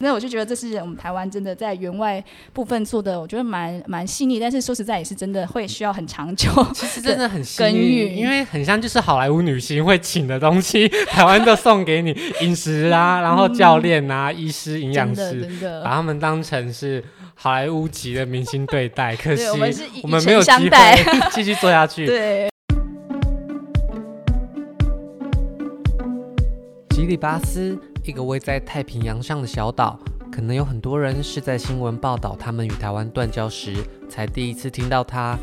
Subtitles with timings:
[0.00, 6.48] 那我就觉得这是我们台湾真的在员外部分做的，我觉得蛮蛮细腻，但是说实在也是真的会需要很长久。
[6.72, 15.44] 其实真的很耕耘，因为很像就是好莱坞女星会请的东西， 台湾都送给你饮食啊，然后教练啊、医师、营养师，
[15.82, 17.02] 把他们当成是
[17.34, 19.16] 好莱坞级的明星对待。
[19.18, 19.74] 可惜我们，
[20.04, 22.06] 我们没有机会继续做下去。
[22.06, 22.48] 对。
[27.08, 29.98] 里巴斯，一个位在太平洋上的小岛，
[30.30, 33.74] 可能有很多人是在新闻报道他们与台湾断交时，
[34.10, 35.34] 才第一次听到它。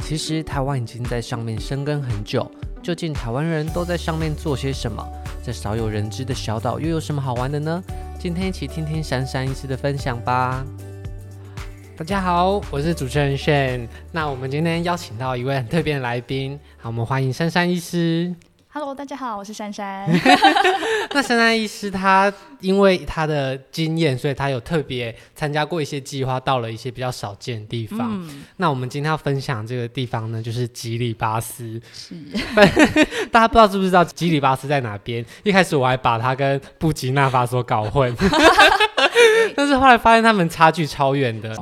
[0.00, 2.50] 其实台湾已经在上面生根很久。
[2.82, 5.00] 究竟台湾人都在上面做些什么？
[5.44, 7.80] 这少有人知的小岛又有什么好玩的呢？
[8.18, 10.66] 今天一起听听珊珊医师的分享吧。
[11.96, 13.86] 大家好，我是主持人 Shane。
[14.10, 18.34] 那我们今天邀请到一位很特别的来宾，好，我们欢迎珊珊医师。
[18.74, 20.08] Hello，大家好，我是珊珊。
[21.12, 28.08] 那珊珊医师他因为他的经验，所以他有特别参加过一些计划，到了一些比较少见的地方。
[28.12, 31.78] 嗯、那我们今天要分享这个地方呢，就是吉里巴斯。
[31.92, 32.14] 是，
[33.30, 35.22] 大家不知道知不知道吉里巴斯在哪边？
[35.42, 38.16] 一开始我还把它跟布吉纳法索搞混，
[39.54, 41.54] 但是后来发现他们差距超远的。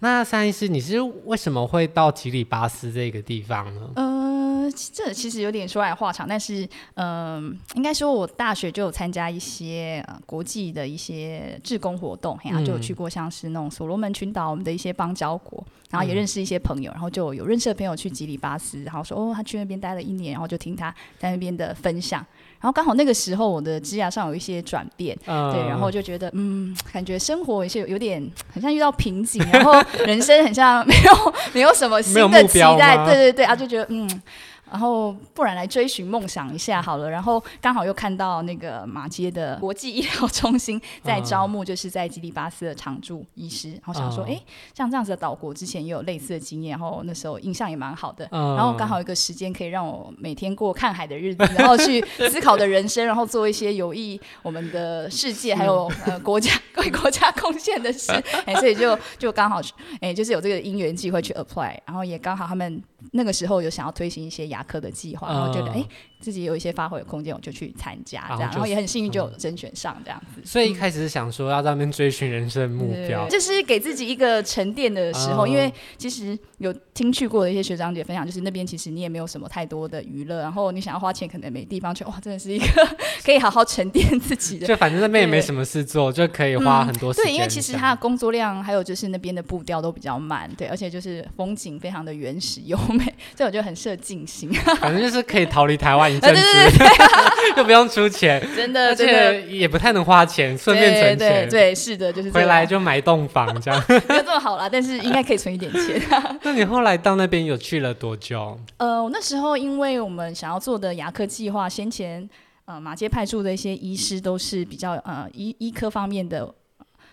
[0.00, 3.80] 那珊珊医师，你是为什么会到吉里巴斯这个地方呢？
[3.96, 4.29] 嗯
[4.70, 22.24] 这其实有点说来话长，但是，嗯、呃，应该说，我大学就有参加一些呃国际的一些志工活动，然后就有去过像是那种所罗门群岛我们的一些邦交国，然后也认识一些朋友，然后就有认识的朋友去吉里巴斯，然后说哦，他去那边待了一年，然后就听他在那边的分享，
[22.60, 29.72] 然后刚好那个时候我的职涯上有一些转变，呃、对，然后就觉得嗯，感觉生活有些有点很像遇到瓶颈，然后
[30.04, 34.22] 人生很像没有没有什么新的期待，对对对啊，就觉得嗯。
[34.70, 44.42] 然后不然来追寻梦想一下好了，然后刚好又看到那个马街的国际医疗中心 在招募，就是在吉里巴斯的常驻医师，然后想说，哎、嗯，
[44.74, 52.00] 像这样子的岛国之前也有类似的经验，然后那时候印象也蛮好的，嗯、然后刚好有一个时间可以让我每天过看海的日子， 然后去
[52.30, 58.12] 思考的人生，然后做一些有益我们的世界 还有呃国家为国家贡献的事，
[58.46, 59.60] 哎，所以就就刚好
[60.00, 62.82] 哎，就是有这个因缘机会去 apply，然后也刚好他们。
[63.12, 65.84] 那个时候有想要推行一些牙科的计划，然后觉得哎。
[66.20, 70.40] 自己有一些发挥的空间，我就去参加这样，然后，就是、然后也很幸运就有甄选上这样子。
[70.40, 82.66] 嗯、所以一开始是想说要在那边追寻人生目标，就是给自己一个沉淀的时候，嗯、因为其实有听去过的一些学长姐分享，就是那边其实你也没有什么太多的娱乐，然后你想要花钱可能没地方去，哇，真的是一个
[83.24, 84.66] 可以好好沉淀自己的。
[84.68, 87.26] 就反正那边也没什么事做，就可以花很多时间、嗯。
[87.26, 93.04] 对，因为其实他的工作量还有就是那边的步调都比较慢，对，而且就是风景非常的原始优美，
[93.34, 94.52] 所以我觉得很适合静心。
[94.80, 96.40] 反正就是可以逃离台湾一阵子。
[96.40, 101.18] 对对对 就不用出钱，真的，而且也不太能花钱，顺便存钱。
[101.18, 103.84] 对对，对，是的，就是回来就买栋房这样。
[104.08, 106.00] 没有这么好啦，但是应该可以存一点钱。
[106.42, 108.58] 那你后来到那边有去了多久？
[108.76, 112.28] 呃，我那时候因为我们想要做的牙科计划，先前
[112.66, 116.48] 呃马街派驻的一些医师都是比较呃医医科方面的。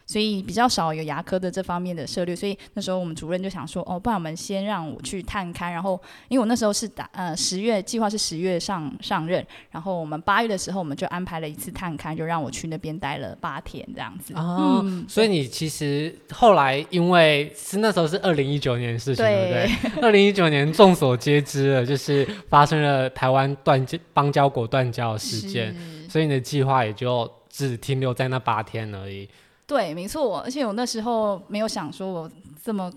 [0.07, 14.33] 所以比较少有牙科的这方面的涉略，所以那时候我们主任就想说，哦，不然我们先让我去探勘，然后因为我那时候是打呃十月计划是十月上上任，然后我们八月的时候我们就安排了一次探勘，就让我去那边待了八天这样子。
[14.33, 20.03] 哦，嗯、所以你其实后来因为是那时候是二零一九年的事情，对，对不对？
[20.03, 25.75] 二零一九年众所皆知了，就是发生了台湾断交邦交国断交的事件，
[26.09, 29.27] 所以你的计划也就只停留在那八天而已。
[29.67, 32.31] 对，没错，而且我那时候没有想说我
[32.63, 32.89] 这么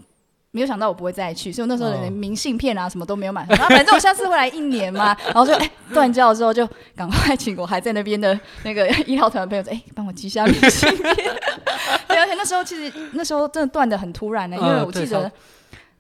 [0.53, 3.45] 没有想到我不会再去，所以我那时候连明信片啊什么都没有买。
[3.49, 6.65] 然后反正我下次会来一年嘛，然后就哎断交之后就
[6.95, 11.15] 赶快请我还在那边的那个 医疗团的朋友说，哎，帮我寄下明信片。
[12.07, 15.31] 对，而且那时候其实那时候真的断的很突然呢，因为我记得。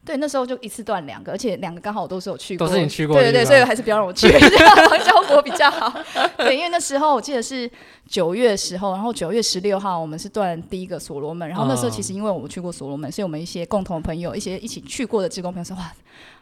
[0.02, 3.22] 呃对，那时候就一次断两个，而且两个刚好我都是有去过，都是你去过的。
[3.22, 4.26] 对对对，所以还是不要让我去，
[4.88, 5.92] 邦交国比较好。
[6.38, 7.70] 对，因为那时候我记得是
[8.08, 15.92] 九月的时候，然后九月十六号我们是断第一个所罗门，然后那时候其实因为我们去过所罗门，所以我们一些共同的朋友，一些一起去过的职工朋友说哇。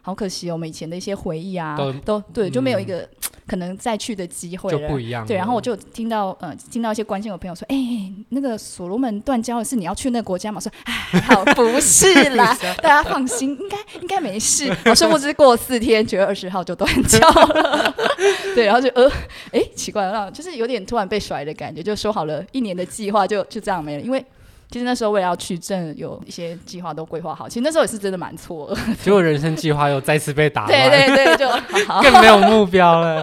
[0.02, 3.08] 好可惜哦，我们以前的一些回忆啊，都，都对，就没有一个、嗯、
[3.46, 5.26] 可能再去的机会了，就不一样。
[5.26, 10.56] 对，然后我就听到，呃，听到一些关心我朋友说，哎、欸，那个所罗门断交的是你要去那个国家吗？
[10.56, 14.74] 我说，哎， 好，不是啦，大家放心，应该应该没事。
[14.86, 17.94] 我殊不知过四天，九月二十号就断交了。
[18.54, 19.06] 对，然后就呃，
[19.52, 24.24] 哎、欸，奇怪了，就是有点突然被甩的感觉，就说好了一年的计划就就这样没了，因为。
[24.70, 27.48] 其实那时候我也要去，真的有一些计划都规划好。
[27.48, 30.90] 其实那时候也是真的蛮错的，结果人生计划又再次被打乱。
[30.90, 31.48] 对对对，就
[32.02, 33.22] 更没有目标了，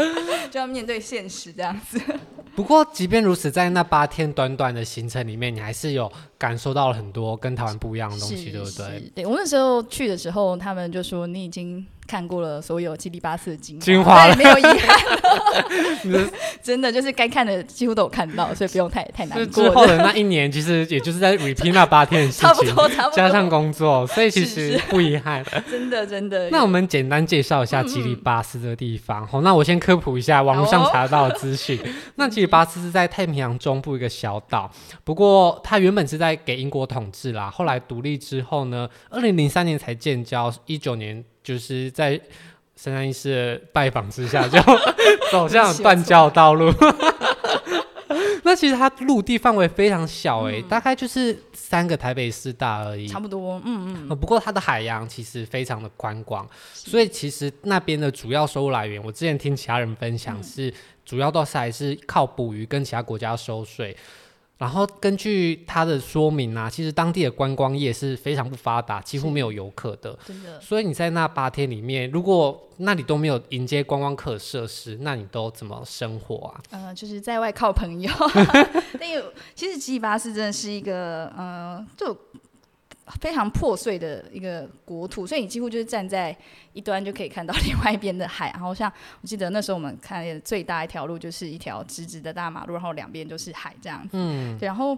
[0.50, 2.00] 就要面对现实这样子。
[2.54, 6.12] 不过，即便如此，在那八天短短的行程里面，你还是有
[6.42, 9.12] 感受到了很多跟台湾不一样的东西，对不对？
[9.14, 11.86] 对，我那时候去的时候，他们就说你已经。
[12.04, 14.98] 看过了所有基里巴斯的精精华，没有遗憾。
[16.60, 19.46] 真的就是该看的几乎都有看到，所以不用太太难过。
[19.46, 25.44] 之后的那一年，其实也就是在 repeat 那八天的事情，差不多，差不多，加上工作，所以其实不遗憾。
[25.70, 26.50] 真的，真的。
[26.50, 29.24] 那我们简单介绍一下吉里巴斯这个地方。
[29.26, 31.80] 好、嗯，那我先科普一下网络上查到的资讯。
[32.16, 34.70] 那吉里巴斯是在太平洋中部一个小岛，
[35.04, 37.50] 不过它原本是在给英国统治啦。
[37.50, 41.24] 后来独立之后呢，二零零三年才建交，一九年。
[41.44, 42.12] 就是在
[42.76, 44.60] 圣山医师的拜访之下， 就
[45.32, 46.72] 走向断交道路。
[48.44, 53.60] 那其实它陆地范围非常小诶、欸，嗯、大概就是三个台北市大而已，差不多。
[53.64, 54.18] 嗯嗯。
[54.20, 60.74] 不过它的海洋其实非常的宽广，所以其实那边的主要收入来源，我之前听其他人分享是，嗯、
[61.04, 63.96] 主要都是还是靠捕鱼跟其他国家收税。
[64.62, 70.16] 然后根据他的说明啊，其实当地的观光业是非常不发达，几乎没有游客的。
[70.24, 70.60] 真的。
[70.60, 76.62] 所以你在那八天里面，如果那里都没有迎接观光客设施，那你都怎么生活啊？
[76.70, 78.08] 呃，就是在外靠朋友。
[79.00, 82.16] 但有，其实吉里巴斯真的是一个，呃，就。
[83.20, 86.36] 非常破碎的一个国土，所以你几乎就是站在
[86.72, 88.50] 一端就可以看到另外一边的海。
[88.50, 94.10] 然后像我记得那时候我们看最大一条路就是一条直直的大马路，然后两边都是海这样子。
[94.12, 94.96] 嗯，对，然后。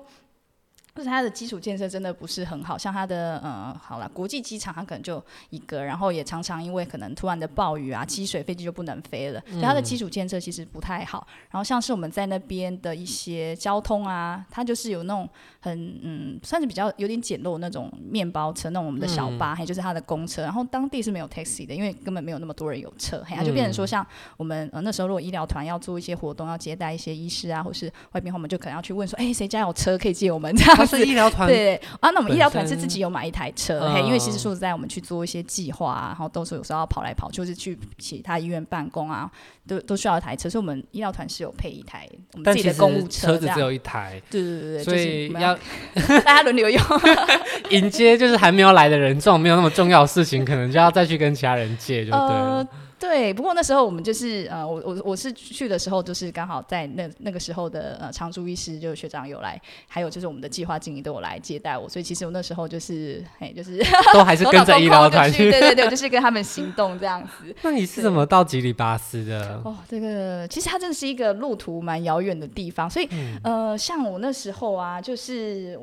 [0.95, 5.21] 就是它的基础建设真的不是很好，像它的呃，好了，国际机场它可能就
[5.51, 9.43] 一个，然后也常常因为可能突然的暴雨啊积水，飞机就不能飞了。
[9.51, 11.27] 所以它的基础建设其实不太好。
[11.51, 20.43] 然后像是我们在那边的一些交通啊，它就是有那种很嗯，算是比较有点简陋那种面包车，那种我们的小巴，还有就是它的公车。
[20.43, 24.07] 然后当地是没有 taxi 的，因为根本没有那么多人有车，它就变成说像
[24.37, 30.84] 我们呃那时候如果医疗团要做一些活动，要接待一些医师啊，或是外宾，我们就可能要去问说，哎，谁家有车可以借我们这样。
[30.87, 39.31] 是医疗团对啊，那我们医疗团是自己有买一台车，嘿，因为其实说实在，我们去做一些计划啊，然后都是有时候要跑来跑，就是去其他医院办公啊，
[39.67, 45.57] 都都需要一台车，所以我们医疗团是有配一台我们自己的公务车，车子只有一台，对对对对，所以要
[46.25, 46.83] 大家轮流用，
[47.71, 52.67] 迎接就是还没有来的人，这种没有那么重要的事情，可能就要再去跟其他人借，就对了。
[53.05, 63.79] 呃对，不过那时候我们就是呃，我我我是去的时候，就是刚好在那那个时候的呃常驻医师就是学长有来，还有就是我们的计划经理都有来接待我，所以其实我那时候就是哎，就是
[64.13, 67.55] 都还是跟着医疗团去，对对对， 就是跟他们行动这样子。
[67.63, 69.61] 那你是怎么到吉里巴斯的？
[69.65, 75.79] 哦，这个其实它真的是一个路途蛮遥远的地方，所以、嗯、呃，像我那时候啊，就是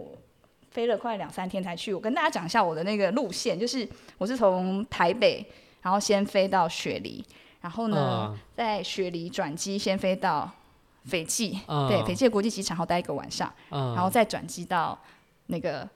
[0.71, 1.93] 飞了快两三天才去。
[1.93, 5.45] 我跟大家讲一下我的那个路线，就是我是从台北。
[5.81, 7.23] 然后先飞到雪梨，
[7.61, 10.49] 然后呢，在、uh, 雪梨转机，先飞到
[11.05, 14.97] 斐济，uh, 对，斐济的国际机场，然后待一个晚上，uh, 然后再转机到
[15.47, 15.87] 那个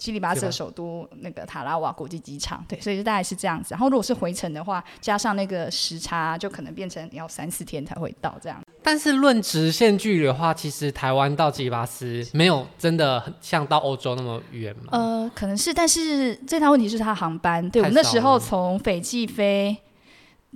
[0.00, 3.68] 基里巴斯的首都那个塔拉瓦国际机场，对，所以就大概是这样子。
[3.72, 8.58] 然后如果是回程的话，加上那个时差，就可能变成要三四天才会到这样。
[8.82, 14.88] 但是论直线距离的话，其实台湾到吉里巴斯没有真的很像到欧洲那么远嘛？
[14.92, 19.76] 呃，可能是，但是最大问题是它航班，对，我们那时候从斐济飞。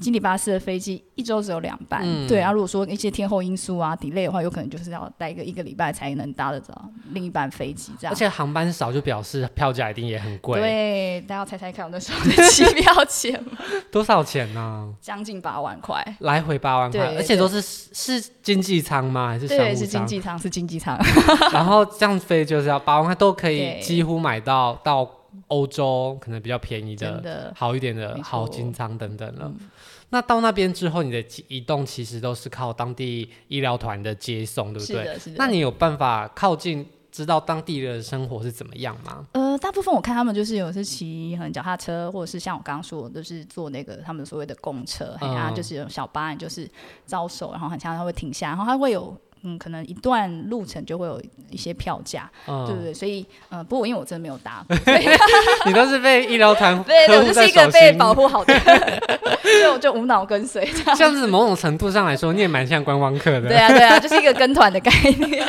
[0.00, 2.50] 基里巴斯的飞机一周只有两班，嗯、对啊。
[2.50, 6.75] 如果说一些天候因素啊，delay 的话，有可能就是要待一个一个礼拜才能搭得着
[7.12, 8.12] 另一班飞机这样。
[8.12, 10.58] 而且航班少就表示票价一定也很贵。
[10.58, 13.41] 对，大家猜猜看，我那时候的机票钱
[13.93, 14.91] 多少钱呢、啊？
[15.01, 19.29] 将近八万块，来回八万块，对而且都是是经济舱吗？
[19.29, 19.69] 还是商务舱？
[19.69, 20.98] 对，是经济舱，是经济舱。
[21.53, 25.08] 然后这样飞就是要八万块，都可以几乎买到到。
[25.48, 29.44] 欧洲可能比较便宜的、的好一点的好经舱等等了。
[29.46, 29.70] 嗯、
[30.10, 35.03] 那到那边之后，你的移动其实都是靠当地医疗团的接送，对不对？
[35.03, 35.36] 是的，是的。
[35.39, 39.24] 那你有办法靠近，知道当地的生活是怎么样吗？
[39.32, 46.69] 呃，大部分我看他们就是有是骑脚踏车，或者是像我刚刚说的，就是坐那个他们所谓的公车，然后、嗯、就是有小巴，就是
[47.06, 49.17] 招手，然后很像他会停下，然后他会有。
[49.44, 51.20] 嗯，可能一段路程就会有
[51.51, 52.93] 一些票价，嗯、对不对？
[52.94, 53.20] 所以，
[53.51, 54.65] 嗯、呃，不过因为我真的没有搭，
[55.67, 58.58] 你都是被医疗团 对，我就是一个被保护好的，
[59.43, 60.96] 所以我就无脑跟随这样。
[60.96, 63.48] 像是某种程度上来说，你也蛮像观光客的。
[63.48, 65.46] 对啊，对啊，就是一个跟团的概念。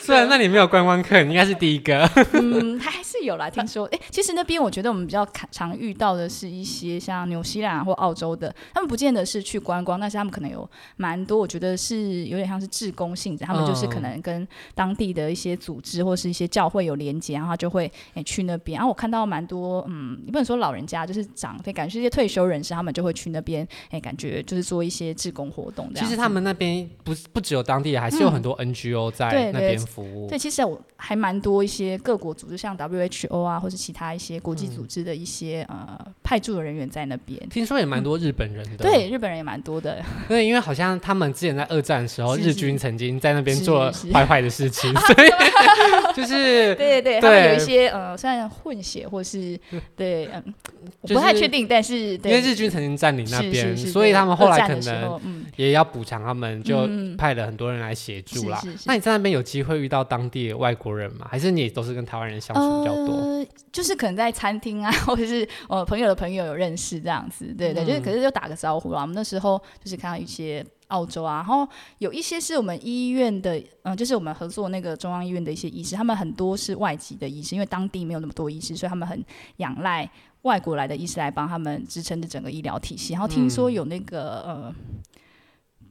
[0.00, 2.08] 虽然那里没有观光客，你应该是第一个。
[2.32, 18.76] 嗯，还是是有啦，听说，哎、欸，其实那边我觉得我们比较常遇到的是一些像纽西兰或澳洲的，他们不见得是去观光，但是他们可能有蛮多，我觉得是有点像是志工性质，他们就是可能跟当地的一些组织或是一些教会有连接，然后他就会哎、欸、去那边。
[18.76, 25.92] 然后我看到蛮多，嗯，你不能说老人家，就是长辈，感觉是一些退休人士，他们就会去那边，哎、欸，感觉就是做一些志工活动。
[25.94, 30.26] 其实他们那边不不只有当地的，还是有很多 NGO 在那边服务。
[30.26, 32.76] 嗯、对，对，对，其实我还蛮多一些各国组织，像
[33.08, 37.40] WHO 啊，或者其他一些国际组织的一些、嗯、呃派驻的人员在那边。
[37.48, 38.84] 听说也蛮多日本人的。
[38.84, 40.02] 嗯、对，日本人也蛮多的。
[40.28, 45.28] 对，因为好像他们之前在二战的时候，日军曾经在那边做了坏坏的事情， 所以
[46.14, 49.58] 就是对对对，他们有一些呃，算混血或是
[49.96, 50.54] 对嗯，
[51.02, 55.20] 我不太确定，但是因为日军曾经占领那边，所以他们后来可能
[55.56, 58.62] 也要补偿他们，就派了很多人来协助啦。
[58.84, 61.26] 那你在那边有机会遇到当地的外国人吗？
[61.30, 62.97] 还是你都是跟台湾人相处比较多？
[63.06, 69.02] 呃，就是可能在餐厅啊， 或者是呃朋友的朋友有认识这样子，对对，就是可是就打个招呼啦。
[69.02, 79.24] 我们那时候就是看到一些澳洲啊，然后有一些是我们医院的，嗯，就是我们合作那个中央医院的一些医师，他们很多是外籍的医师，因为当地没有那么多医师，所以他们很
[79.58, 80.10] 仰赖
[80.42, 83.12] 外国来的医师来帮他们支撑着整个医疗体系。
[83.12, 84.74] 然后听说有那个呃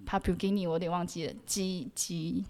[0.06, 2.44] ，Papua Guinea，我有点忘记了，几几。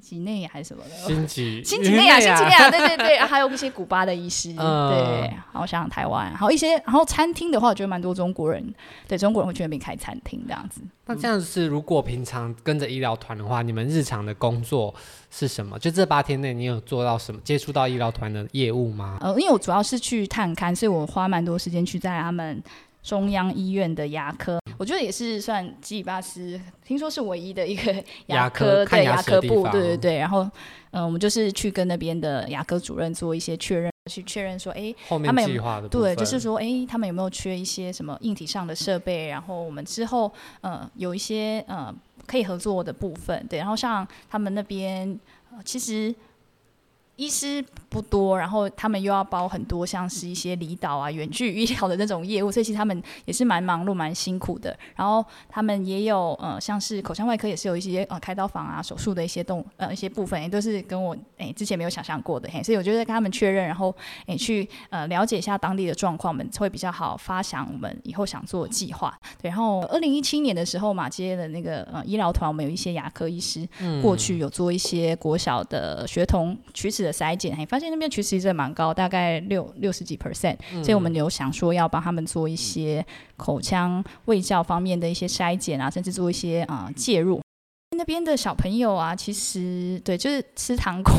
[0.00, 0.90] 几内亚还是什么的？
[0.90, 8.74] 新几新几内亚，新几内亚，对对对，还有一些古巴的医师，嗯、对，然后像台湾，还有一些，然后餐厅的话，我觉得蛮多中国人，
[9.06, 10.80] 对，中国人会去那边开餐厅这样子。
[11.06, 14.94] 那这样子，如果平常跟着医疗团的话，你们日常的工作
[15.30, 15.78] 是什么？
[15.78, 17.40] 就这八天内，你有做到什么？
[17.42, 19.18] 接触到医疗团的业务吗？
[19.20, 22.62] 呃，因为我主要是去探勘，所以我花蛮多时间去在他们。
[23.08, 30.18] 中央医院的牙科，我觉得也是算基里巴斯，听说是唯一的一个牙科，对牙科部，对对对。
[30.18, 30.42] 然后，
[30.90, 39.28] 嗯、呃，我们就是去跟那边的牙科主任做一些确认，去确认说，哎，他们有对，就是说，哎，他们有没有缺一些什么硬体上的设备？
[39.28, 41.90] 然后我们之后，呃，有一些呃
[42.26, 43.58] 可以合作的部分，对。
[43.58, 45.18] 然后像他们那边，
[45.50, 46.14] 呃、其实。
[47.20, 54.76] 医师不多，然后他们又要包很多，像是一些离岛啊、远距医疗的那种业务，所以其实他们也是蛮忙碌、蛮辛苦的。
[54.94, 62.62] 然后他们也有呃，像是口腔外科也是有一些呃开刀房啊、手术的一些动呃一些部分，也都是跟我诶之前没有想象过的嘿。
[62.62, 63.94] 所以我觉得跟他们确认，然后
[64.26, 69.18] 诶去呃了解一下当地的状况，我们会比较好发想我们以后想做的计划。
[69.40, 73.66] 对，然后二零一七年的时候马街的那个呃医疗团，我们有一些牙科医师
[74.02, 83.04] 过去有做一些国小的学童龋齿的筛检，还发现那边其实真的蛮高，大概六六十几 percent，所以我们有想说要帮他们做一些
[83.36, 87.40] 口腔卫教方面的一些筛检啊，甚至做一些啊、呃、介入。
[87.96, 91.12] 那边的小朋友啊，其实对，就是吃糖果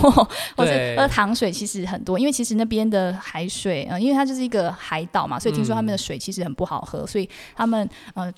[0.56, 8.32] 或者喝糖水，其实很多，因为其实那边的海水，嗯、呃，因为它就是一个海岛嘛，所以听说他们的水其实很不好喝，所以他们呃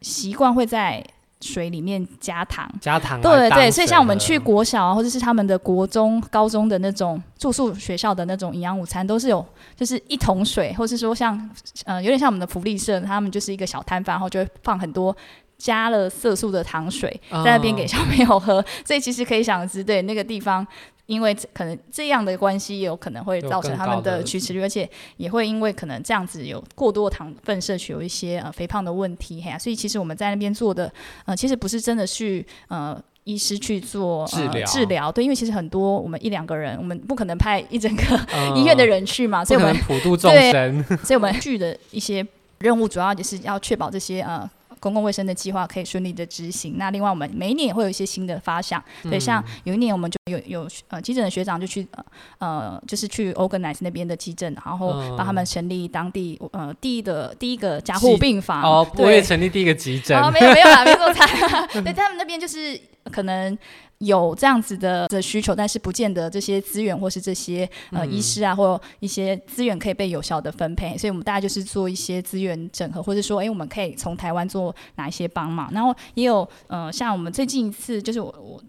[0.00, 1.04] 习惯会在。
[1.42, 9.44] 水里面加糖，加糖，对对对，所以像我们去国小啊，或者是他们的国中、高中的那种住宿学校的那种营养午餐，都是有
[9.76, 11.50] 就是一桶水，或是说像
[11.84, 15.14] 呃有点像我们的福利社，他们就是一个小摊贩，然后就会放很多
[15.62, 20.66] 加了色素的糖水在那边给小朋友喝，哦、所以其实可以想知，对那个地方。
[21.06, 30.90] 因为可能这样的关系，也有可能会造成他们的龋齿率，而且也会因为可能这样子有过多糖分摄取，有一些呃肥胖的问题，嘿啊，所以其实我们在那边做的，
[31.26, 38.02] 呃，其实不是真的去呃医师去做、呃、治疗治疗，对，因为其实很多我们一两个人，我们不可能派一整个
[38.56, 42.24] 医院的人去嘛，呃、所以我们普度众生， 所以我们去的一些
[42.60, 44.48] 任务主要就是要确保这些呃。
[44.82, 46.76] 公共卫生的计划可以顺利的执行。
[46.76, 48.82] 那另外，我们每一年也会有一些新的发想。
[49.04, 52.04] 对，像有一年我们就有有呃急诊的学长就去呃
[52.38, 58.60] 呃就是去 organize 那边的急诊，然后帮他们成立当地呃第一的第一个加护病房。
[58.60, 60.20] 哦，我也成立第一个急诊。
[60.20, 61.24] 哦，没有没有啦，没做菜。
[61.80, 62.78] 对，他们那边就是
[63.12, 63.56] 可能。
[64.02, 75.70] 有这样子的的需求，但是不见得这些资源或是这些呃医师啊，或一些资源可以被有效的分配，所以我们大家就是做一些资源整合，或者说，哎、欸，我们可以从台湾做哪一些帮忙。
[75.72, 78.60] 然后也有呃，像我们最近一次，就是我我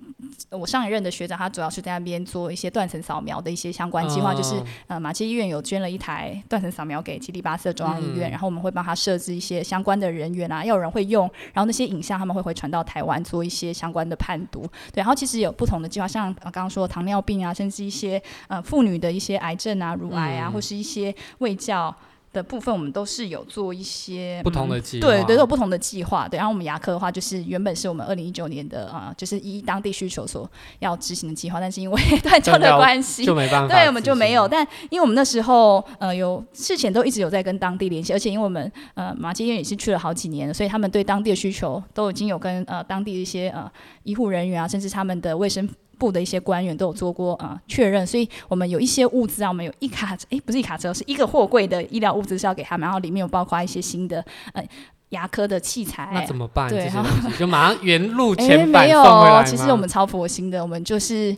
[0.60, 14.62] 我上一任的学长，他主要是在那边做一些断层扫描的一些相关计划，就是呃马偕医院有捐了一台断层扫描给基里巴斯中央医院，然后我们会帮他设置一些相关的人员啊，要有人会用，然后那些影像他们会回传到台湾做一些相关的判读，
[14.92, 15.16] 对，然后。
[15.23, 21.96] 其实有不同的计划，像刚刚说的糖尿病啊，甚至一些呃妇女的一些癌症啊、乳癌啊，嗯、或是一些胃教
[22.34, 26.28] 的部分，我们都是有做一些不同的计划，嗯、对对，都有不同的计划。
[26.28, 30.50] 对，然后我们牙科的话，就是原本是我们二零一九年的啊、呃，就是依当地需求所
[30.80, 34.48] 要执行的计划，但是因为 断交的关系，就没办法，对，我们就没有。
[34.48, 43.72] 但因为我们那时候呃有事前都一直有在跟当地联系，而且因为我们呃马偕医院也是去了好几年了，所以他们对当地的需求都已经有跟呃当地的一些呃
[44.04, 45.70] 医护人员啊，甚至他们的卫生。
[45.98, 54.24] 部的一些官员都有做过啊确认，所以我们有一些物资啊，我们有一卡车，诶，不是一卡车，是一个货柜的医疗物资是要给他们，然后里面有包括一些新的
[54.54, 54.64] 呃
[55.10, 56.10] 牙科的器材。
[56.14, 56.70] 那怎么办？
[56.70, 59.44] 对，然后就马上原路 前返送回来。
[59.44, 61.36] 其实我们超佛心的，我们就是。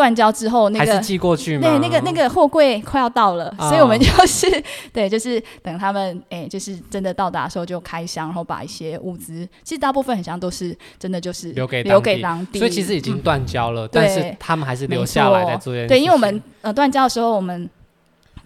[0.00, 1.68] 断交之后，那个还是寄过去吗？
[1.68, 4.46] 对，那个那个货柜快要到了，哦、所以我们就是
[4.94, 15.88] 对，就是等他们哎、欸，就是真的到达的时候就开箱，然后把一些物资，其实大部分很像都是真的就是留给留给当地，所以其实已经断交了，嗯、但是他们还是留下来在做这件事。
[15.88, 17.68] 对，因为我们呃断交的时候，我们。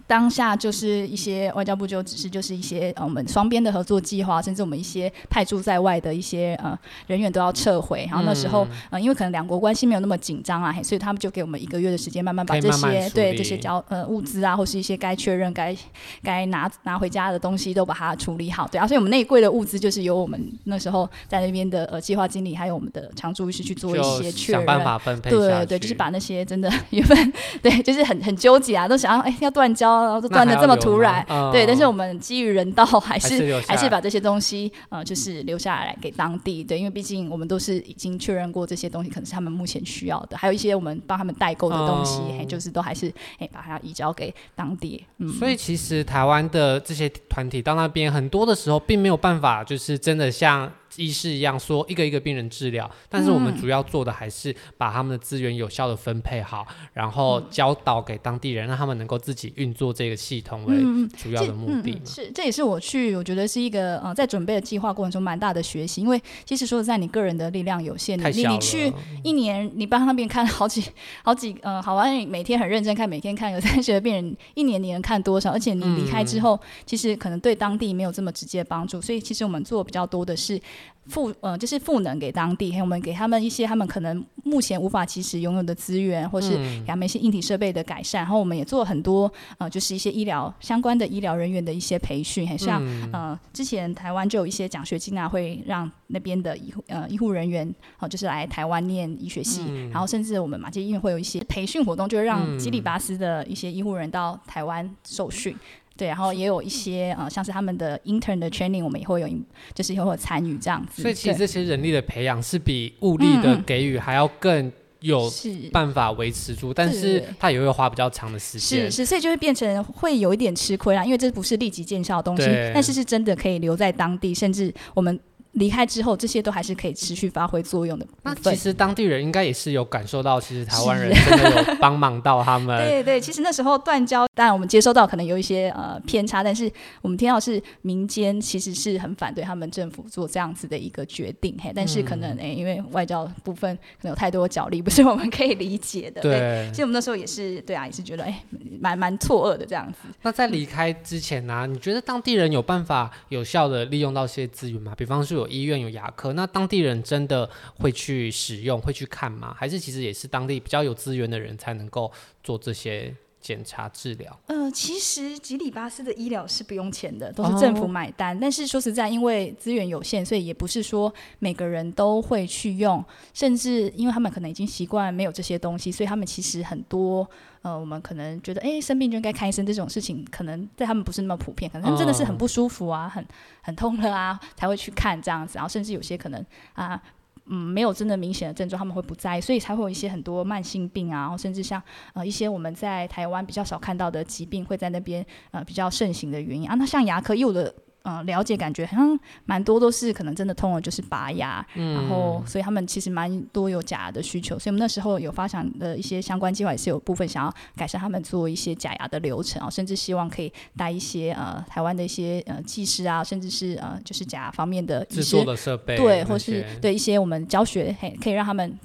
[0.07, 8.05] 当下就是一些外交部就只是就是一些呃我们双边的合作计划，甚至我们一些派驻在外的一些呃人员都要撤回。
[8.07, 15.75] 然后那时候、嗯、呃因为可能两国关系没有那么紧张啊，所以他们就给我们一个月的时间，慢慢把这些对这些交呃物资啊，或是一些该确认该
[16.21, 18.67] 该拿拿回家的东西都把它处理好。
[18.67, 27.33] 对啊，所以我们那一柜的物资就是由我们那时候在那边的呃计划经理还有我们的常驻医师去做一些确认，想办法分配对对对，就是把那些真的原本
[27.63, 29.94] 对就是很很纠结啊，都想要哎要断交。
[30.03, 45.03] 然后就断的这么突然，嗯、对，但是我们基于人道，还是还是，还是把这些东西，呃，就是留下来给当地，对，因为毕竟我们都是已经确认过这些东西可能是他们目前需要的，还有一些我们帮他们代购的东西，嗯、嘿，就是都还是哎把它移交给当地。
[45.17, 50.71] 嗯，所以其实台湾的这些团体到那边很多的时候，并没有办法，就是真的像。
[50.97, 60.77] 医师一样说一个一个病人治疗，但是我们主要做的还是把他们的资源有效的分配好，然后教导给当地人，让他们能够自己运作这个系统为
[61.17, 61.91] 主要的目的。
[61.91, 68.91] 嗯嗯、是，这也是我去，我觉得是一个呃，在准备的计划过程中蛮大的学习，因为其实说实在，你个人的力量有限，你你去
[69.23, 70.83] 一年，你帮那边看好几
[71.23, 75.51] 好几呃， 好像每天很认真看，每天看有三十个病人，一年你能看多少？
[75.51, 80.59] 而且你离开之后，嗯、其实可能对当地没有这么直接帮助，所以其实我们做比较多的是。
[81.07, 88.21] 赋呃，就是赋能给当地，还有我们给他们一些他们可能目前无法及时拥有的资源，或是给他们一些硬体设备的改善。
[88.21, 105.55] 嗯、然后我们也做了很多呃，就是一些医疗相关的医疗人员的一些培训，很像、嗯、呃，之前台湾就有一些奖学金啊，会让那边的医护呃医护人员哦、呃，就是来台湾念医学系，嗯、然后甚至我们马偕医院会有一些培训活动，就是让基里巴斯的一些医护人到台湾受训。
[105.97, 109.29] 对，然后也有一些呃，像是他们的 intern 的 training，我们也会有，
[109.73, 111.01] 就是也会有参与这样子。
[111.01, 115.31] 所以其实这些人力的培养是比物力的给予还要更有
[115.71, 118.91] 办法维持住，嗯、但是它也会花比较长的时间。
[118.91, 125.19] 是是，所以就会变成会有一点吃亏啦，因为这不是立即见效的东西，但是是真的可以留在当地，甚至我们。
[125.55, 128.05] 离开之后，这些都还是可以持续发挥作用的。
[128.23, 132.77] 那其实当地人应该也是有感受到，其实台湾人真的有帮忙到他们。
[132.85, 136.69] 对对，其实那时候断交，当然我们接收到可能有一些呃偏差，但是
[137.01, 141.57] 我们听到是民间其实是很反对他们政府做这样子的一个决定。
[141.61, 146.21] 嘿，但是可能哎、嗯欸，因为外交部分可能有太多角力，不是我们可以理解的。
[146.21, 148.43] 对，对，其实我们那时候也是对啊，也是觉得哎，
[148.81, 150.09] 蛮蛮错愕的这样子。
[150.21, 154.93] 那在离开之前呢、啊，你觉得当地人有办法有效的利用到这些资源吗？
[154.97, 155.44] 比方说有。
[155.47, 159.55] 医院有牙科，那当地人真的会去使用、会去看吗？
[159.57, 162.11] 还是其实也是当地比较有资源的人才能够
[162.43, 164.39] 做这些检查治疗？
[164.47, 168.37] 呃，其实吉里巴斯的医疗是不用钱的，都是政府买单。
[168.39, 173.03] 但是说实在，因为资源有限，所以也不是说每个人都会去用。
[173.33, 177.27] 甚至因为他们可能已经习惯没有这些东西，所以他们其实很多。
[177.65, 181.67] 呃，我们可能觉得，哎，生病就应该看医生这种事情，可能在他们不是那么普遍。
[181.71, 183.25] 可能他们真的是很不舒服啊，很
[183.63, 185.55] 很痛了啊，才会去看这样子。
[185.55, 187.01] 然后甚至有些可能啊，
[187.45, 191.81] 嗯，没有真的明显的症状，他们会不在意，所以才会有一些很多慢性病啊，然后甚至像
[192.13, 196.75] 呃一些我们在台湾比较少看到的疾病，会在那边呃比较盛行的原因啊。
[196.75, 197.73] 那像牙科又有的。
[198.05, 218.77] 嗯，了解，感觉好像蛮多都是可能真的痛了，就是拔牙，嗯、然后所以他们其实蛮多有假牙的需求，所以我们那时候有发展的一些相关计划，也是有部分想要改善他们做一些假牙的流程啊，甚至希望可以带一些呃台湾的一些呃技师啊，甚至是呃就是假牙方面的制作的设备，对，或是对一些我们教学，嘿，可以让他们。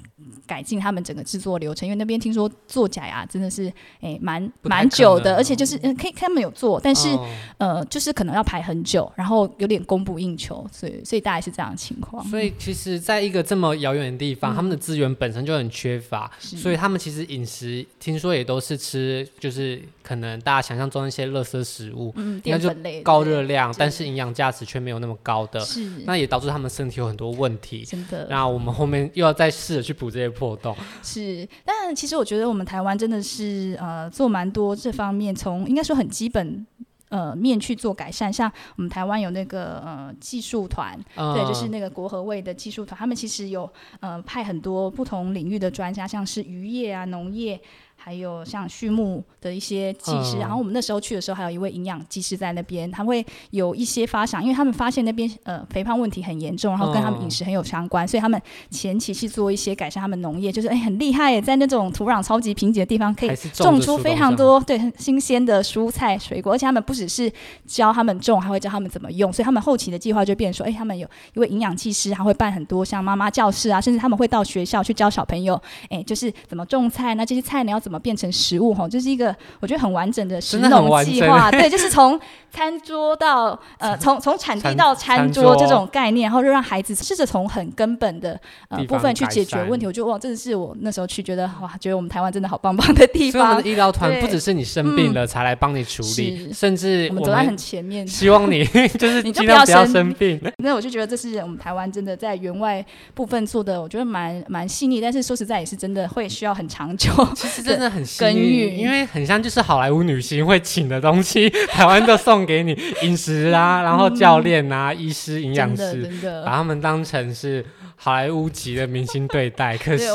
[0.51, 7.25] 改进他们整个制作流程，因为那边听说做假牙真的是诶蛮蛮久的，而且就是嗯可以他们有做，但是、哦、
[7.57, 12.21] 呃就是可能要排很久，然后有点供不应求，所以所以大概是这样的情况。
[12.27, 22.69] 所以其实在一个这么遥远的地方，嗯、他们的资源本身就很缺乏，所以他们其实饮食听说也都是吃就是可能大家想象中那些垃圾食物，嗯，那就
[23.03, 25.81] 高热量，但是营养价值却没有那么高的，是。
[26.05, 27.85] 那也导致他们身体有很多问题。
[27.85, 30.75] 真的，那我们后面又要再试着去补这些破洞。
[31.03, 36.65] 是，但其实我觉得我们台湾真的是呃做蛮多这方面，从应该说很基本
[37.09, 38.33] 呃面去做改善。
[38.33, 47.61] 像我们台湾有那个呃技术团，嗯、对，就是那个国和卫的技术团，他们其实有呃派很多不同领域的专家，像是渔业啊、农业。
[48.03, 67.31] 还有像畜牧的一些技师，嗯、然后我们那时候去的时候，还有一位营养技师在那边，他会有一些发想，因为他们发现那边呃肥胖问题很严重，然后跟他们饮食很有相关，嗯、所以他们前期去做一些改善他们农业，就是哎很厉害耶，在那种土壤超级贫瘠的地方，可以种出非常多对新鲜的蔬菜水果，而且他们不只是
[67.67, 82.17] 教他们种，还会教他们怎么用，所以他们后期的计划就变成说，哎，他们有一位营养技师，还会办很多像妈妈教室啊，甚至他们会到学校去教小朋友，哎，就是怎么种菜，那这些菜你要怎么怎么变成食物哈，就是一个我觉得很完整的食农计划，对， 就是从
[82.49, 89.85] 餐桌到呃，从从产地到餐桌这种概念，然后就让孩子试着从很根本的呃部分去解决问题。
[89.85, 93.31] 我觉得哇，真的是我那时候去觉得哇，觉得我们台湾真的好棒棒的地方。
[93.31, 98.63] 所以我们的医疗团不只是你生病了才来帮你处理，甚至我们走在很前面，希望你
[98.97, 100.39] 就是尽量不要生病。
[100.63, 108.77] 那我就觉得这是我们台湾真的在员外部分做的，我觉得蛮蛮细腻，但是说实在也是真的会需要很长久，其实真的很幸运。
[108.77, 116.09] 因为很像就是好莱坞女星会请的东西， 台湾都送给你饮食啊， 然后教练啊、医师、营养师，
[116.45, 117.65] 把他们当成是
[117.95, 119.75] 好莱坞级的明星对待。
[119.83, 120.07] 可惜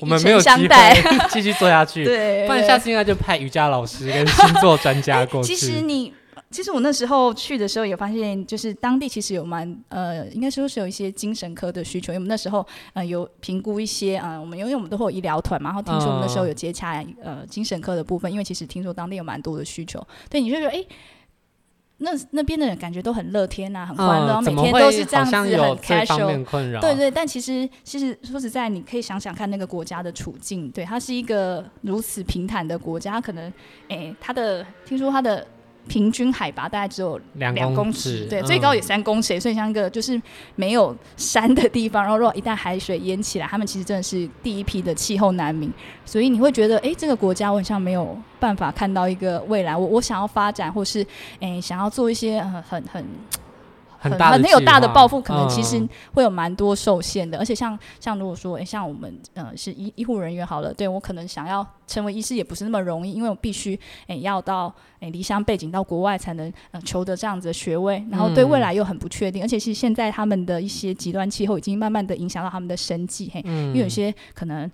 [0.00, 2.04] 我们没有机会继续做下去，
[2.46, 5.54] 不然下次应该就派瑜伽老师跟星座专家过去。
[5.54, 6.12] 其实你。
[6.50, 12.10] 其实我那时候去的时候也发现，就是当地其实有蛮呃，应该说是有一些精神科的需求。
[12.12, 20.02] 因为我们那时候呃有评估一些啊、呃，我们因为我们都会有医疗团嘛，然后听说我们那时候有接洽呃精神科的部分，因为其实听说当地有蛮多的需求。
[20.30, 20.82] 对，你就觉得哎，
[21.98, 26.80] 那那边的人感觉都很乐天呐、啊，很欢乐，嗯、每天都是这样子很 casual。
[26.80, 33.52] 对对，但其实其实说实在，你可以想想看那个国家的处境，对，它是一个如此平坦的国家，可能
[33.90, 35.46] 哎，它的听说它的。
[35.88, 40.20] 平均海拔大概只有两公尺，对，嗯、最高也三公尺，所以像一个就是
[40.54, 45.72] 没有山的地方，然后如果一旦海水淹起来，他们其实真的是第一批的气候难民，
[46.04, 51.02] 所以你会觉得，哎、欸，这个国家我好像没有办法看到一个未来，我我想要发展，或是
[51.40, 52.82] 哎、欸、想要做一些很很很。
[52.92, 53.47] 很
[53.98, 57.38] 很很有大的抱负，可能其实会有蛮多受限的。
[57.38, 63.74] 嗯、而且像像如果说，诶、欸，像我们呃是医医护人员好了，对我可能想要成为医师也不是那么容易，因为我必须
[64.06, 69.42] 诶、欸、要到诶离乡背景到国外才能呃求得这样子的学位，然后对未来又很不确定。
[69.42, 74.70] 嗯、而且其实现在他们的一些极端气候已经慢慢的影响到他们的生计，嘿，嗯、因为有些可能。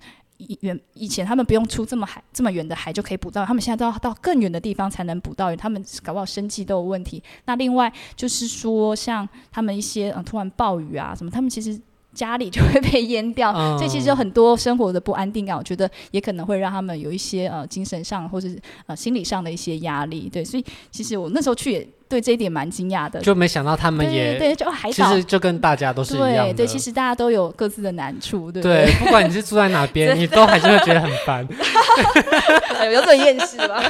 [0.60, 7.22] 远以前他们不用出这么海这么远的海就可以捕到，他们现在都要到更远的地方才能捕到鱼，他们搞不好生计都有问题。
[7.46, 11.80] 那另外就是说，像他们一些呃突然暴雨啊什么，他们其实。
[12.14, 20.30] 家里就会被淹掉，嗯、所以其实有很多生活的不安定感，我觉得也可能会让他们有一些呃精神上或者是呃心理上的一些压力。
[20.32, 26.54] 对，所以其实我那时候去也对这一点蛮惊讶的，就没想到他们也对，对，就海岛其实就跟大家都是一样的。
[26.54, 31.46] 对，对，其实大家都有各自的难处，对，对，不管你是住在哪边，你都还是会觉得很烦，
[32.92, 33.82] 有这种厌世吧？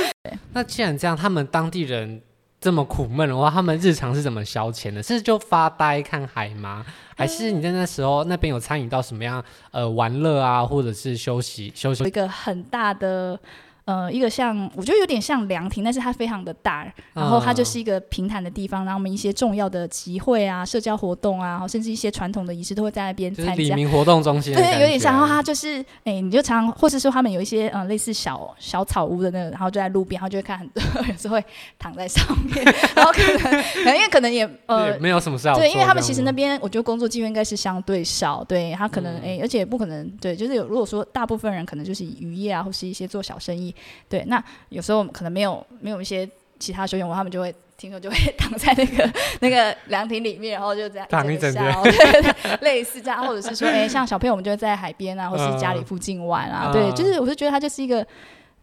[0.52, 2.20] 那既然这样，他们当地人。
[2.60, 5.02] 这么苦闷的话，他们日常是怎么消遣的？
[5.02, 6.84] 是就发呆看海吗？
[7.16, 12.02] 还是你在那时候那边有参与到什么样呃玩乐啊，或者是休息休息？
[12.02, 13.40] 有一个很大的。
[13.84, 23.54] 呃，一个像我觉得有点像凉亭，但是它非常的大，然后它就是一个平坦的地方，然后我们一些重要的集会啊、社交活动啊，然后甚至一些传统的仪式都会在那边参加。
[23.54, 25.12] 里民活动中心，对，有点像。
[25.12, 31.44] 然后它就是，哎、欸，你就常，或是说他们有一些嗯、呃、类似小小草屋的那个，然后就在路边，然后就会看很多人是会
[31.78, 32.64] 躺在上面，
[32.94, 33.50] 然后可能可
[33.84, 43.69] 能因为可能也呃没有什么事要，对，因为他们其实那边我觉得工作机会应该是相对少，对他可能哎、欸，而且也不可能对，就是有如果说大部分人可能就是以渔业啊，或是一些做小生意，
[44.08, 44.42] 对，那。
[44.70, 46.28] 有时候可能没有没有一些
[46.58, 51.74] 其他休闲，他们就会听说就会 躺在那个 那个凉亭里面，然后就这样躺一整天，
[52.62, 58.06] 类似这样，或者是说，哎、欸，像小朋友我们就会在海边啊，或是家里附近玩啊，嗯、对，就是我就觉得它就是一个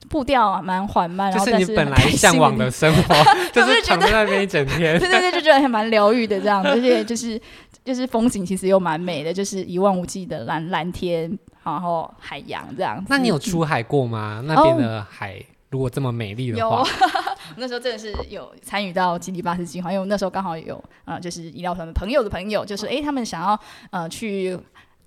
[0.10, 3.16] 步调蛮缓慢，然后但是本来向往的生活，
[3.52, 7.40] 就是躺在那边一整天，对对对，就觉得还蛮疗愈的这样，而且就是
[7.84, 11.38] 就是风景其实又蛮美的，就是一望无际的蓝蓝天。
[11.74, 13.06] 然后海洋这样子。
[13.10, 14.40] 那你有出海过吗？
[14.42, 16.88] 嗯、那边的海如果这么美丽的话，有
[17.58, 23.60] 那时候真的是有参与到基地巴士计划，因为我那时候刚好有呃，就是医疗团的朋友的朋友，就是哎、欸，他们想要
[23.92, 24.60] 呃去。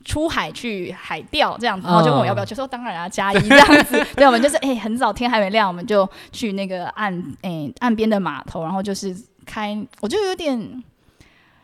[0.02, 4.02] 出海去海钓这样子，然后就问我要不要，就说当然啊，加一这样子。
[4.16, 10.82] 对，我们就是哎、欸，很早天还没亮，我们就去那个岸哎、欸、岸边的码头，然后就是开，我就有点。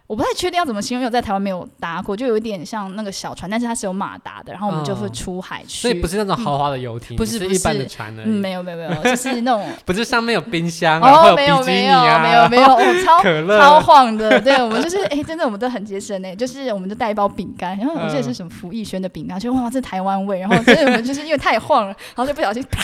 [0.06, 5.80] 我不太确定要怎么形容，因为我在台湾没有搭过，就有一点像那个小船，但是它是有马达的，然后我们就会出海去。
[5.80, 8.24] 所以不是那种豪华的游艇，不是一般的船呢？
[8.24, 13.20] 没有没有没有，就是那种 不是上面有冰箱啊，会有没有没有没有，超
[13.58, 14.40] 超晃的。
[14.40, 22.80] 对，我们就是哎，真的我们都很节省呢，就是我们就带一包饼干，然后我记得是什么福艺轩的饼干，就哇这台湾味，然后所以我们就是因为太晃了，然后就不小心啪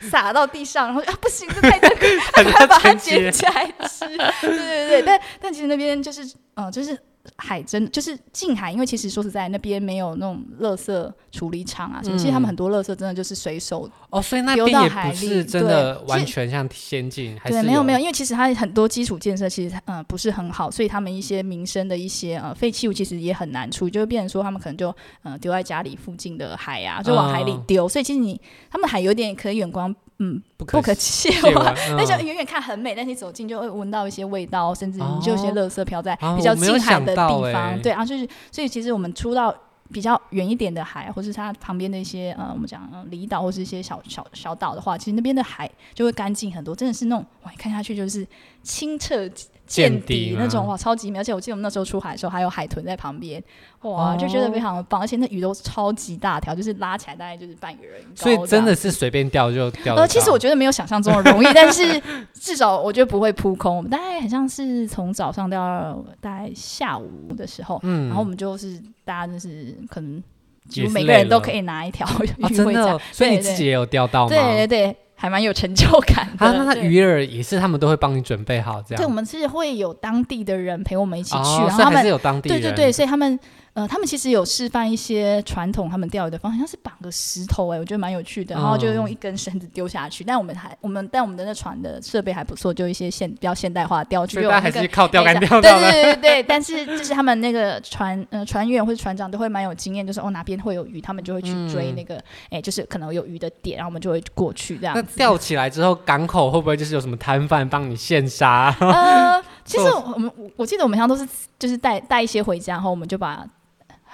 [0.00, 4.04] 洒到地上，然后啊不行，这太珍贵，赶快把它捡起来吃。
[4.40, 6.28] 对对对，但但其实那边就是。
[6.54, 6.98] 嗯，就是
[7.36, 28.38] 海真就是近海，因为其实说实在，那边没有那种垃圾处理厂啊什么，嗯、其实他们很多垃圾真的就是随手哦，所以那边也不是真的完全像先进，还是对，没有没有，因为其实它很多基础建设其实嗯、呃、不是很好，所以他们一些民生的一些呃废弃物其实也很难处理，就会变成说他们可能就嗯丢、呃、在家里附近的海啊，就往海里丢，哦、所以其实你
[28.70, 29.94] 他们海有点可以远观。
[30.24, 37.80] 嗯，不可亵玩， 那就远远看很美，但是你走近就会闻到一些味道，甚至你就有些垃圾飘在比较近海的地方。
[37.82, 39.54] 对啊，就是所以其实我们出到
[39.92, 48.26] 比较远一点的海，或是它旁边的一些呃，我们讲离岛或是一些小小小岛的话，其实那边的海就会干净很多，真的是那种哇，看下去就是
[48.62, 49.28] 清澈。
[49.66, 51.18] 见底那种哇，超级美！
[51.18, 53.42] 而且我记得我们那时候出海的时候，还有海豚在旁边，
[53.82, 55.00] 哇，就觉得非常的棒。
[55.00, 58.24] 而且那鱼都超级大条，就是拉起来大概就是半个人高。
[58.24, 59.94] 所以真的是随便钓就钓。
[59.94, 62.02] 呃，其实我觉得没有想象中的容易，但是
[62.34, 63.76] 至少我觉得不会扑空。
[63.76, 70.22] 我们大概很像是从早上钓到大概下午的时候，嗯，然后我们就是大家就是可能
[70.68, 72.06] 几乎每个人都可以拿一条
[72.48, 72.98] 鱼回家。
[73.12, 74.28] 所以你自己也有钓到吗？
[74.28, 74.96] 对对对。
[75.14, 76.46] 还蛮有成就感的。
[76.46, 79.02] 啊，那那鱼饵也是他们都会帮你准备好这样。
[79.02, 82.60] 对，我们是会有当地的人陪我们一起去，哦、然后他们是有当地人。
[82.60, 83.38] 对对对，所以他们。
[83.74, 90.22] 呃，他们其实有示范一些传统他们钓鱼的方式，像是绑个石头哎、欸，我觉得蛮有趣的，然后就用一根绳子丢下去。
[90.22, 94.40] 嗯、但我们还我们但我们的那船的设备还不错，就一些现比较现代化的钓具。
[94.42, 95.80] 大家还是靠钓竿钓到的。
[95.80, 104.94] 对对对对， 但是就是他们那个船呃船员或者船长都会蛮有经验，就是哦哪边会有鱼，他们就会去追那个哎、嗯欸，就是可能有鱼的点，然后我们就会过去这样。
[104.94, 108.72] 那钓起来之后，港口会不会就是有什么摊贩帮你现杀？
[108.78, 109.84] 呃， 其实
[110.14, 113.44] 我们我记得我们好像都是就是带带一些回家，然后我们就把。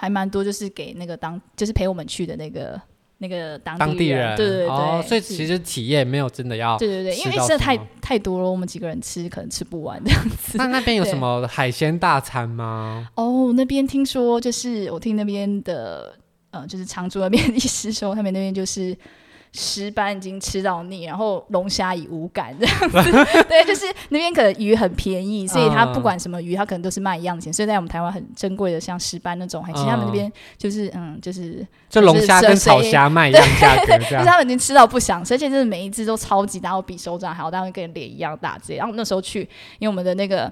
[0.01, 2.81] 还蛮多，就是给那个当，就是陪我们去的那个
[3.19, 10.57] 那个当地人，当地人对对对，哦、所以其实体验没有真的要，对对对，因为吃的太太多了，我们几个人吃可能吃不完这样子。
[10.57, 13.07] 那那边有什么海鲜大餐吗？
[13.13, 16.15] 哦，那边听说就是我听那边的
[16.49, 18.97] 呃，就是常住那边的医师说，他们那边就是。
[19.53, 23.11] 石斑已经吃到腻，然后龙虾已无感这样子。
[23.49, 27.51] 对，就是那边可能鱼很便宜，所以它不管什么鱼，它可能都是卖一样的钱。
[27.51, 38.73] 所以在我们台湾很珍贵的，像石斑那种，其实他们那边就是嗯，就是就龙虾跟草虾卖一样价格，就是他们已经吃到不想吃，而且就是每一只都超级大，我比手掌还要大，跟脸一样大只。
[38.75, 39.41] 然后那时候去，
[39.79, 40.51] 因为我们的那个。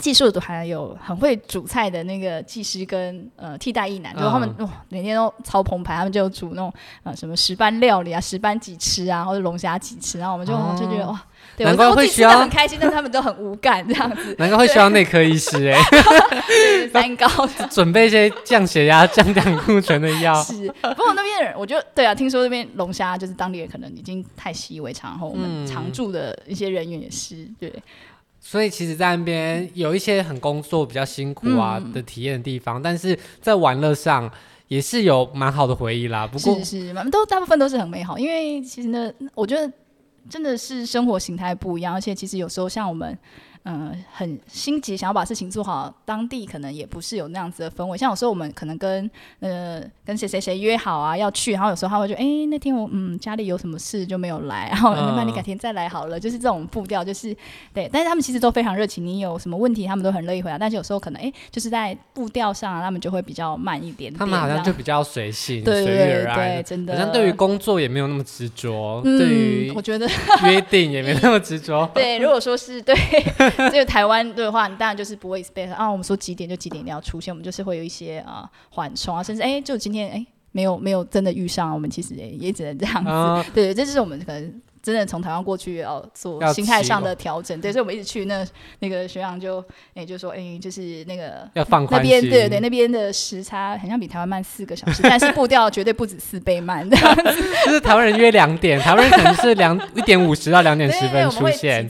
[0.00, 11.22] 技术都还有很会煮菜的那个技师跟呃替代役男，就他们哇每天都超澎湃，他们就煮那种呃什么石斑料理啊，石斑几吃啊，或者龙虾几吃，然后我们就、哦、就觉得哇，
[11.56, 17.28] 对难怪会需要很开心，但是他们都很无感这样子， 难怪会需要内科医师哎、 欸，三高。
[17.70, 20.42] 准备一些降血压、降胆固醇的药。
[20.42, 27.72] 是，不过那边的人，我觉得对啊，听说那边龙虾就是当地人可能已经太习以为常，然后我们常住的一些人员也是对。
[28.40, 34.28] 所以其实，在那边有一些很工作比较辛苦啊的体验的地方，嗯、但是在玩乐上
[34.68, 36.26] 也是有蛮好的回忆啦。
[36.26, 39.72] 不过是是，都大部分都是很美好，因为其实呢，我觉得
[40.28, 43.16] 真的是生活形态不一样，而且其实有时候像我们。
[43.72, 45.94] 嗯，很心急，想要把事情做好。
[46.04, 47.96] 当地可能也不是有那样子的氛围。
[47.96, 49.08] 像有时候我们可能跟
[49.40, 56.18] 呃跟谁谁谁约好啊要去，然后有时候他会觉得，哎、欸，那天我嗯家里有什么事就没有来，然后那你改天再来好了。
[56.18, 57.34] 就是这种步调，就是
[57.72, 57.88] 对。
[57.92, 60.58] 但是他们其实都非常热情，你有什么问题，他们都很乐意回答。
[60.58, 64.18] 但是有时候可能哎、欸，就是在步调上、啊，他们就会比较慢一点点。
[64.18, 66.94] 他们好像就比较随性，对对对，对，真的。
[66.94, 70.08] 好像对于工作也没有那么执着，嗯、对于我觉得
[70.44, 71.88] 约定也没那么执着。
[71.94, 72.94] 对，如果说是对。
[73.70, 83.10] 这个台湾的话，你当然就是不会 expect 啊，我们说几点就几点一定要出现，我们就是会有一些啊缓冲啊，甚至哎、欸，就今天哎、欸、没有没有真的遇上，我们其实也也只能这样子。
[83.10, 88.46] 哦、对，这就是我们可能真的从台湾过去要做心态上的调整，对，所以我们一直去那
[88.78, 89.60] 那个学长就
[89.94, 96.96] 哎、欸、就说哎、欸、就是那个要放宽那边对对那边的时差好像比台湾慢四个小时， 但是步调绝对不止四倍慢的。
[97.66, 101.86] 就是台湾人约两点， 台湾人可能是两一点五十到两点十分出现，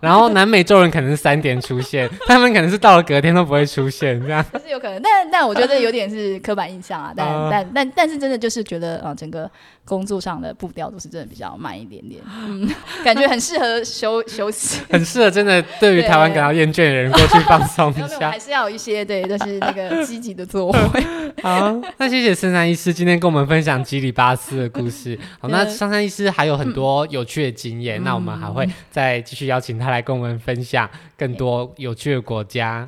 [0.00, 4.44] 然后南美洲人可能是三点出现， 他们可能是到了隔天都不会出现这样。
[4.62, 9.50] 是有可能，但但我觉得有点是刻板印象啊，但、呃、但但但是真的就是觉得啊、呃，整个
[9.84, 12.20] 工作上的步调都是真的比较慢一点点。
[12.28, 12.68] 嗯，
[13.04, 18.30] 感觉很适合休休息， 很适合真的对于台湾感到厌倦的人过去放松一下。
[18.34, 21.06] 还是要有一些对，就是那个积极的作为。
[21.42, 25.16] 好，那谢谢森山医师今天跟我们分享吉里巴斯的故事。
[25.38, 32.84] 好，那森山医师还有很多有趣的经验，嗯、那我们还会再继续邀请他来跟我们分享更多有趣的国家。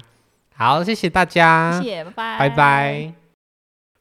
[0.57, 3.27] 好，谢谢大家，谢谢，拜拜，拜拜。